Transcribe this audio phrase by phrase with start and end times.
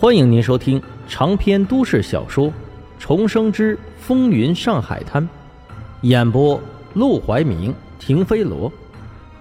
[0.00, 2.46] 欢迎您收听长篇都市小说
[2.98, 5.22] 《重生之风云上海滩》，
[6.00, 6.58] 演播：
[6.94, 8.72] 陆怀明、停飞罗，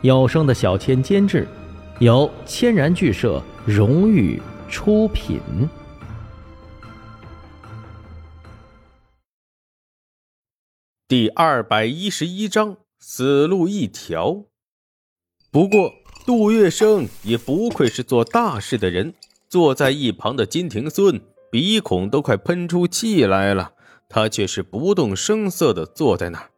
[0.01, 1.47] 有声的小千监制，
[2.01, 5.39] 由千然剧社荣誉出品。
[11.07, 14.43] 第二百一十一章，死路一条。
[15.51, 15.93] 不过，
[16.25, 19.13] 杜月笙也不愧是做大事的人。
[19.49, 21.19] 坐在一旁的金庭孙
[21.51, 23.73] 鼻孔都快喷出气来了，
[24.07, 26.51] 他却是不动声色地坐在那儿，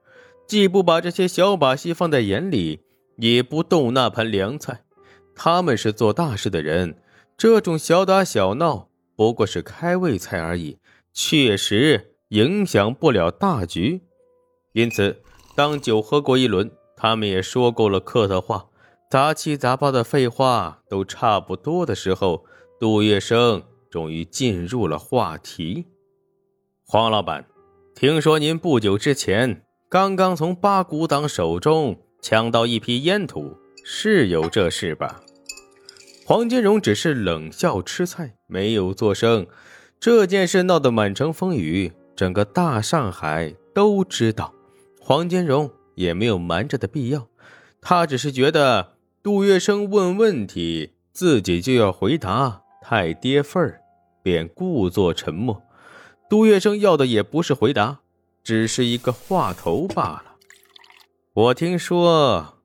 [0.45, 2.81] 既不把这些小把戏放在眼里，
[3.15, 4.83] 也不动那盘凉菜。
[5.33, 6.97] 他们是做大事的人，
[7.37, 10.77] 这种小打小闹不过是开胃菜而已，
[11.13, 14.01] 确实影响不了大局。
[14.73, 15.21] 因此，
[15.55, 18.65] 当酒喝过一轮，他们也说够了客套话，
[19.09, 22.43] 杂七杂八的废话都差不多的时候。
[22.81, 25.85] 杜月笙终于进入了话题。
[26.83, 27.45] 黄老板，
[27.93, 35.21] 听说您不久之前刚刚从八股党手中抢到一批烟土，是有这事吧？
[36.25, 39.45] 黄金荣只是冷笑吃菜，没有作声。
[39.99, 44.55] 这件事闹得满城风雨，整个大上海都知道。
[44.99, 47.27] 黄金荣也没有瞒着的必要，
[47.79, 52.60] 他只是觉得杜月笙问问题，自己就要回答。
[52.81, 53.81] 太跌份儿，
[54.23, 55.61] 便故作沉默。
[56.29, 57.99] 杜月笙要的也不是回答，
[58.43, 60.23] 只是一个话头罢了。
[61.33, 62.55] 我听说，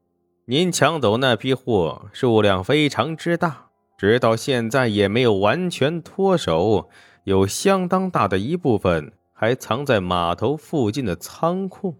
[0.47, 6.89] 您抢走那批货数量非常之大，直到现在也没有完全脱手，
[7.25, 11.94] 有相当大的一部分还藏在码头附近的仓库。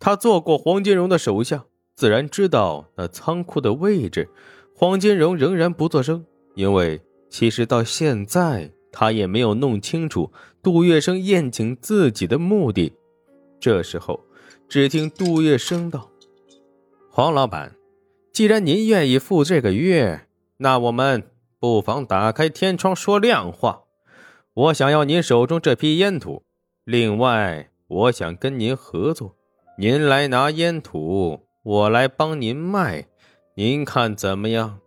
[0.00, 4.30] 他做过黄金荣的手下，自然知道那仓库的位置。
[4.74, 6.24] 黄金荣仍然不作声。
[6.54, 10.30] 因为其实到现在，他也没有弄清楚
[10.62, 12.92] 杜月笙宴请自己的目的。
[13.58, 14.20] 这时候，
[14.68, 16.10] 只听杜月笙道
[17.10, 17.74] ：“黄老板，
[18.32, 20.26] 既然您愿意赴这个约，
[20.58, 21.22] 那我们
[21.58, 23.84] 不妨打开天窗说亮话。
[24.54, 26.42] 我想要您手中这批烟土，
[26.84, 29.36] 另外，我想跟您合作，
[29.78, 33.06] 您来拿烟土，我来帮您卖，
[33.54, 34.80] 您看怎么样？”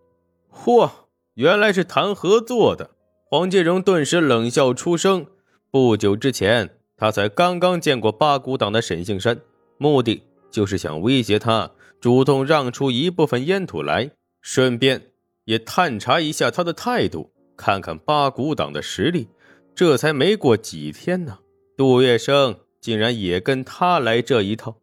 [0.53, 0.89] 嚯！
[1.35, 2.91] 原来是谈合作的，
[3.25, 5.25] 黄建荣顿时冷笑出声。
[5.69, 9.37] 不久之前，他才刚刚见过八股党的沈杏山，
[9.77, 11.69] 目的就是想威胁他
[11.99, 15.01] 主动让出一部分烟土来，顺便
[15.43, 19.27] 也探查一下他的态度，看看八股党的实力。
[19.75, 21.39] 这才没过几天呢，
[21.75, 24.77] 杜月笙竟然也跟他来这一套。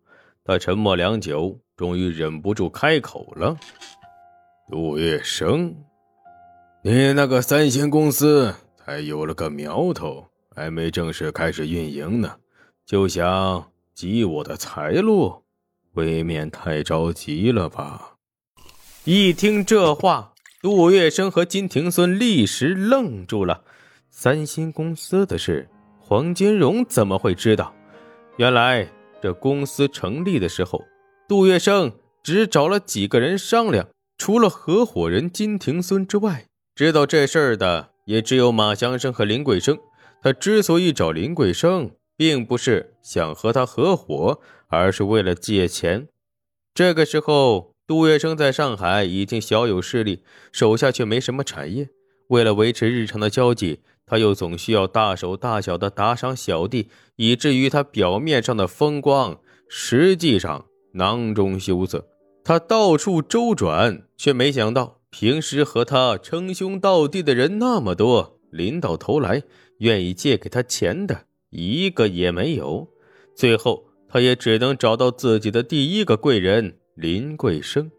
[0.45, 3.57] 他沉默良久，终于忍不住开口了
[4.71, 5.73] ：“杜月笙。”
[6.85, 12.35] 你那个三星公司才有了个苗头，还没正式开始运营呢，
[12.85, 15.45] 就想挤我的财路，
[15.93, 18.15] 未免太着急了吧？
[19.05, 23.63] 一听这话，杜月笙和金庭孙立时愣住了。
[24.11, 25.69] 三星公司的事，
[26.01, 27.73] 黄金荣怎么会知道？
[28.39, 28.89] 原来
[29.23, 30.83] 这公司成立的时候，
[31.29, 31.93] 杜月笙
[32.25, 33.87] 只找了几个人商量，
[34.19, 36.47] 除了合伙人金庭孙之外。
[36.75, 39.79] 知道这事儿的也只有马祥生和林桂生。
[40.23, 46.09] 他之所以找林桂生，并不是想和他合伙，而是为了借钱。
[46.73, 51.89] 这个时候，杜月笙在上海已经小有势力，手下却没什么产业。
[52.29, 62.07] 为了维持日常的交际，他又总需要大手大脚的打赏小弟，以至于他表面上的风光，实际上囊中羞涩。
[62.43, 65.02] 他到处周转，却没想到。
[65.13, 69.43] 平时和他称兄道弟的人那么多，临到头来
[69.79, 72.89] 愿意借给他钱的一个也没有。
[73.37, 77.91] 最后，他也只能找到自己的第一个贵人林桂生。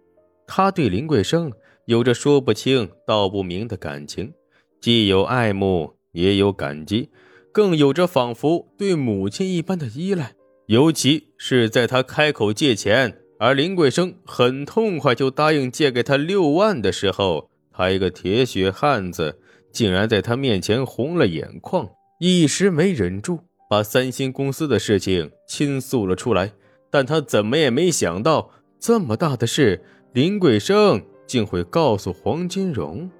[0.47, 1.53] 他对林桂生
[1.85, 4.33] 有着说不清道不明的感情，
[4.81, 7.09] 既有爱慕，也有感激，
[7.51, 10.33] 更有着仿佛对母亲一般的依赖。
[10.65, 13.19] 尤其是在他开口借钱。
[13.43, 19.37] 而林桂生很痛快就答应借给他六万的时候，他一个铁血汉子
[19.69, 21.89] 竟然在他面前红了眼眶，
[22.21, 26.53] 一时没忍住，把三星公司的事情倾诉了出来。
[26.89, 28.49] 但他怎么也没想到，
[28.79, 33.11] 这么大的事，林桂生竟会告诉黄金荣。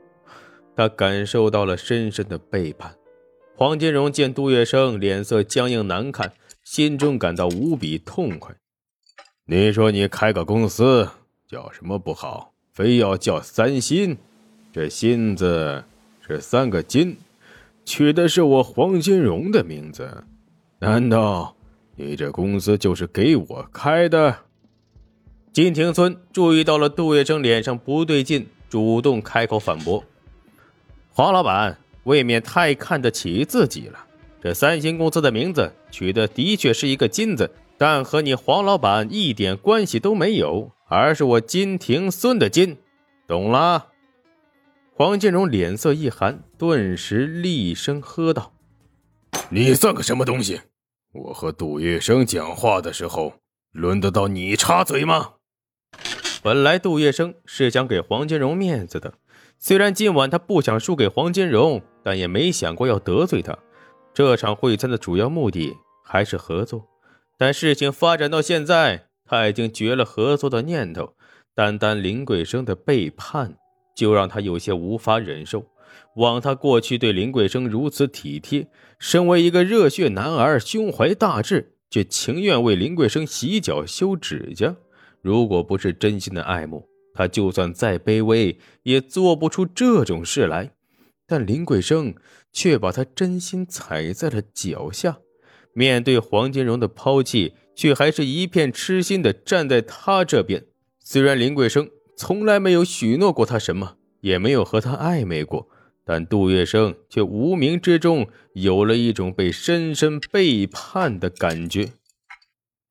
[0.74, 2.96] 他感受到了深深的背叛。
[3.58, 6.32] 黄金荣见杜月笙脸色僵硬难看，
[6.64, 8.56] 心中感到无比痛快。
[9.46, 11.10] 你说你开个公司
[11.50, 14.16] 叫什么不好，非要叫三新？
[14.72, 15.84] 这“新”字
[16.26, 17.18] 是三个金，
[17.84, 20.24] 取的是我黄金荣的名字，
[20.80, 21.54] 难道
[21.98, 24.34] 你这公司就是给我开的？
[25.52, 30.02] 金庭村注意到了杜月笙脸上不对劲，主动开口反驳
[31.12, 34.00] ：“黄老板未免太看得起自己了。
[34.42, 37.52] 这三星公司的名字取的的确是一个金字，
[37.84, 42.78] 但和你黄老板一点关系都没有，而是我金庭孙的金，
[43.28, 43.90] 懂了？”
[44.96, 48.54] 黄金荣脸色一寒，顿时厉声喝道
[49.52, 50.62] ：“你算个什么东西？
[51.12, 53.34] 我和杜月笙讲话的时候，
[53.74, 55.34] 轮得到你插嘴吗？”
[56.42, 59.16] 本来杜月笙是想给黄金荣面子的，
[59.60, 63.58] 虽然今晚他不想输给黄金荣，但也没想过要得罪他。
[64.14, 65.76] 这场会餐的主要目的
[66.06, 66.88] 还是合作，
[67.44, 71.14] 但事情发展到现在，他已经绝了合作的念头。
[71.54, 73.58] 单单林桂生的背叛。
[73.94, 75.66] 就让他有些无法忍受。
[76.16, 78.68] 枉他过去对林桂生如此体贴，
[78.98, 84.74] 身为一个热血男儿，胸怀大志，却情愿为林桂生洗脚修指甲。
[85.22, 90.72] 如果不是真心的爱慕，他就算再卑微，也做不出这种事来。
[91.28, 92.16] 但林桂生
[92.54, 95.20] 却把他真心踩在了脚下。
[95.74, 100.66] 面对黄金荣的抛弃，却还是一片痴心的站在他这边。
[101.00, 101.90] 虽然林桂生。
[102.16, 105.68] 从来没有许诺过他什么，也没有和他暧昧过，
[106.06, 111.94] 但杜月笙却无名之中有了一种被深深背叛的感觉。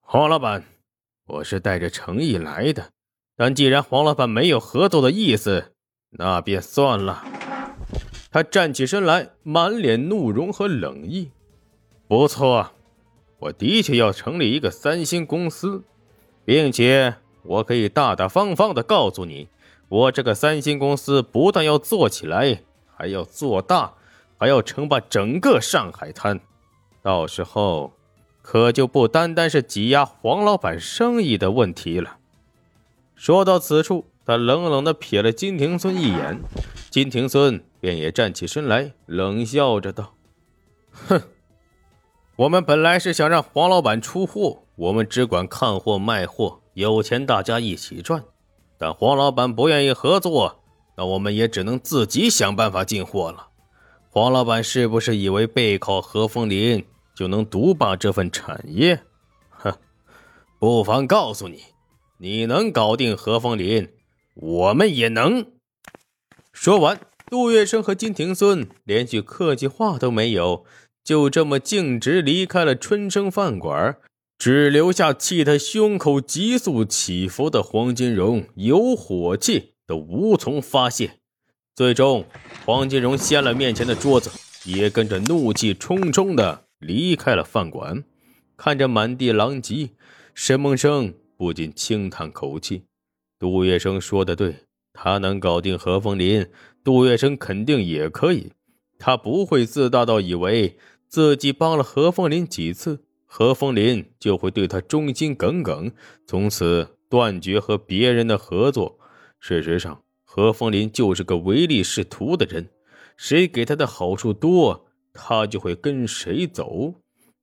[0.01, 0.65] 黄老板，
[1.27, 2.91] 我是带着诚意来的，
[3.37, 5.73] 但既然黄老板没有合作的意思，
[6.11, 7.25] 那便算了。
[8.33, 11.31] 他站起身来，满脸怒容和冷意。
[12.13, 12.73] 不错，
[13.39, 15.83] 我的确要成立一个三星公司，
[16.45, 17.15] 并且。
[17.43, 19.49] 我可以大大方方的告诉你，
[19.89, 22.65] 我这个三星公司不但要做起来，
[22.95, 23.95] 还要做大，
[24.37, 26.39] 还要称霸整个上海滩。
[27.01, 27.95] 到时候，
[28.43, 32.19] 可就不单单是挤压黄老板生意的问题了。
[33.17, 36.39] 说到此处，他冷冷的瞥了金庭孙一眼，
[36.91, 40.15] 金庭孙便也站起身来，冷笑着道
[41.09, 41.23] ：“哼，
[42.43, 48.25] 我们本来是想让黄老板出货，我们只管看货卖货。”有钱大家一起赚，
[48.79, 50.65] 但黄老板不愿意合作，
[50.97, 53.49] 那我们也只能自己想办法进货了。
[54.09, 56.85] 黄老板是不是以为背靠何风林
[57.15, 59.03] 就能独霸这份产业？
[59.51, 59.75] 哼，
[60.59, 61.63] 不妨告诉你，
[62.19, 63.89] 你能搞定何风林，
[64.35, 65.47] 我们也能。
[66.53, 66.99] 说完，
[67.31, 70.65] 杜月笙和金庭孙连句客气话都没有，
[71.05, 73.97] 就这么径直离开了春生饭馆。
[74.39, 81.19] 只留下气他胸口急速起伏的黄金荣，有火气都无从发泄。
[81.77, 82.25] 最终，
[82.67, 84.31] 黄金荣掀了面前的桌子，
[84.65, 88.03] 也跟着怒气冲冲的离开了饭馆。
[88.57, 89.91] 看着满地狼藉，
[90.35, 92.83] 沈梦生不禁轻叹口气
[93.39, 94.57] ：“杜月笙说的对，
[94.93, 96.45] 他能搞定何风林，
[96.83, 98.51] 杜月笙肯定也可以。
[98.99, 100.77] 他不会自大到以为
[101.13, 103.05] 自己帮了何风林几次。”
[103.35, 105.93] 何风林就会对他忠心耿耿，
[106.27, 108.99] 从此断绝和别人的合作。
[109.39, 112.71] 事实上，何风林就是个唯利是图的人，
[113.17, 116.95] 谁给他的好处多，他就会跟谁走。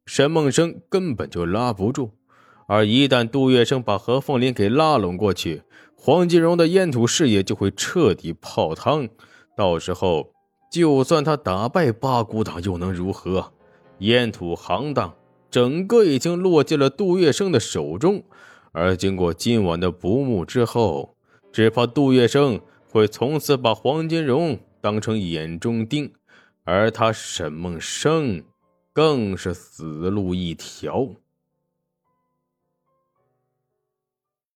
[0.05, 2.12] 沈梦生根本就拉不住，
[2.67, 5.63] 而一旦杜月笙把何凤林给拉拢过去，
[5.96, 9.10] 黄金荣的烟土事业就会彻底泡汤。
[9.58, 10.32] 到时候，
[10.72, 13.53] 就算他打败八股党，又能如何？
[14.00, 15.13] 烟土行当。
[15.51, 18.24] 整个已经落进了杜月笙的手中，
[18.72, 21.15] 而经过今晚的不睦之后，
[21.51, 26.13] 只怕杜月笙会从此把黄金荣当成眼中钉，
[26.63, 28.44] 而他沈梦生
[28.94, 31.08] 更是死路一条。